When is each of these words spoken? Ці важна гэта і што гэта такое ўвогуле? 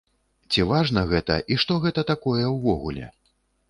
Ці 0.53 0.65
важна 0.71 1.05
гэта 1.13 1.39
і 1.55 1.61
што 1.67 1.73
гэта 1.87 2.09
такое 2.15 2.45
ўвогуле? 2.59 3.17